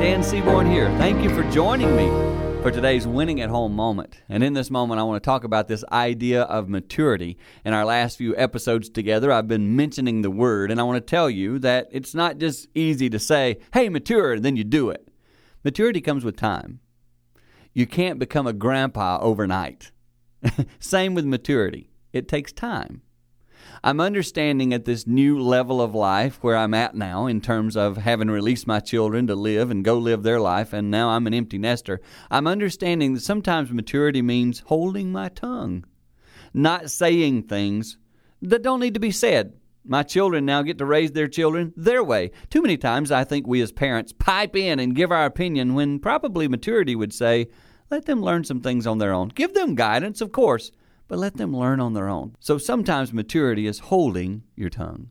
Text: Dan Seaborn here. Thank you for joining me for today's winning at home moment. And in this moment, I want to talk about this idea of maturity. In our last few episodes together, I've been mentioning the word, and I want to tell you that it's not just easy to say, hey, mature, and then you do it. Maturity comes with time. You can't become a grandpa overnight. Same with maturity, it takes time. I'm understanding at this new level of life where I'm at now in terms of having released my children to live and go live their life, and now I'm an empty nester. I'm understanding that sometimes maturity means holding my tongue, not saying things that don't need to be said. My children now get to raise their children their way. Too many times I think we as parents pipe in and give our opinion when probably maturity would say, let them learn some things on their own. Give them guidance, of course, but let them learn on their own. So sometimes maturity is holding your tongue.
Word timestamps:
Dan 0.00 0.22
Seaborn 0.22 0.66
here. 0.66 0.88
Thank 0.98 1.22
you 1.22 1.30
for 1.30 1.48
joining 1.50 1.94
me 1.94 2.08
for 2.62 2.70
today's 2.70 3.06
winning 3.06 3.40
at 3.40 3.48
home 3.48 3.74
moment. 3.74 4.22
And 4.28 4.42
in 4.42 4.52
this 4.52 4.70
moment, 4.70 4.98
I 4.98 5.04
want 5.04 5.22
to 5.22 5.26
talk 5.26 5.44
about 5.44 5.68
this 5.68 5.84
idea 5.92 6.42
of 6.42 6.68
maturity. 6.68 7.38
In 7.64 7.72
our 7.72 7.84
last 7.84 8.18
few 8.18 8.36
episodes 8.36 8.88
together, 8.88 9.30
I've 9.30 9.46
been 9.46 9.76
mentioning 9.76 10.22
the 10.22 10.30
word, 10.30 10.70
and 10.70 10.80
I 10.80 10.84
want 10.84 10.96
to 10.96 11.10
tell 11.10 11.30
you 11.30 11.58
that 11.60 11.88
it's 11.92 12.14
not 12.14 12.38
just 12.38 12.66
easy 12.74 13.08
to 13.10 13.18
say, 13.18 13.58
hey, 13.72 13.88
mature, 13.88 14.32
and 14.32 14.44
then 14.44 14.56
you 14.56 14.64
do 14.64 14.90
it. 14.90 15.08
Maturity 15.62 16.00
comes 16.00 16.24
with 16.24 16.36
time. 16.36 16.80
You 17.72 17.86
can't 17.86 18.18
become 18.18 18.46
a 18.46 18.52
grandpa 18.52 19.18
overnight. 19.20 19.92
Same 20.80 21.14
with 21.14 21.24
maturity, 21.24 21.90
it 22.12 22.28
takes 22.28 22.52
time. 22.52 23.02
I'm 23.82 24.00
understanding 24.00 24.72
at 24.72 24.84
this 24.84 25.06
new 25.06 25.38
level 25.38 25.80
of 25.80 25.94
life 25.94 26.38
where 26.42 26.56
I'm 26.56 26.74
at 26.74 26.94
now 26.94 27.26
in 27.26 27.40
terms 27.40 27.76
of 27.76 27.96
having 27.96 28.30
released 28.30 28.66
my 28.66 28.80
children 28.80 29.26
to 29.26 29.34
live 29.34 29.70
and 29.70 29.84
go 29.84 29.98
live 29.98 30.22
their 30.22 30.40
life, 30.40 30.72
and 30.72 30.90
now 30.90 31.10
I'm 31.10 31.26
an 31.26 31.34
empty 31.34 31.58
nester. 31.58 32.00
I'm 32.30 32.46
understanding 32.46 33.14
that 33.14 33.20
sometimes 33.20 33.72
maturity 33.72 34.22
means 34.22 34.60
holding 34.66 35.10
my 35.10 35.28
tongue, 35.28 35.84
not 36.52 36.90
saying 36.90 37.44
things 37.44 37.98
that 38.42 38.62
don't 38.62 38.80
need 38.80 38.94
to 38.94 39.00
be 39.00 39.10
said. 39.10 39.54
My 39.86 40.02
children 40.02 40.46
now 40.46 40.62
get 40.62 40.78
to 40.78 40.86
raise 40.86 41.12
their 41.12 41.28
children 41.28 41.74
their 41.76 42.02
way. 42.02 42.30
Too 42.48 42.62
many 42.62 42.78
times 42.78 43.10
I 43.10 43.24
think 43.24 43.46
we 43.46 43.60
as 43.60 43.70
parents 43.70 44.14
pipe 44.14 44.56
in 44.56 44.78
and 44.78 44.94
give 44.96 45.12
our 45.12 45.26
opinion 45.26 45.74
when 45.74 45.98
probably 45.98 46.48
maturity 46.48 46.96
would 46.96 47.12
say, 47.12 47.48
let 47.90 48.06
them 48.06 48.22
learn 48.22 48.44
some 48.44 48.62
things 48.62 48.86
on 48.86 48.96
their 48.96 49.12
own. 49.12 49.28
Give 49.28 49.52
them 49.52 49.74
guidance, 49.74 50.22
of 50.22 50.32
course, 50.32 50.70
but 51.08 51.18
let 51.18 51.36
them 51.36 51.56
learn 51.56 51.80
on 51.80 51.94
their 51.94 52.08
own. 52.08 52.36
So 52.40 52.58
sometimes 52.58 53.12
maturity 53.12 53.66
is 53.66 53.78
holding 53.80 54.42
your 54.56 54.70
tongue. 54.70 55.10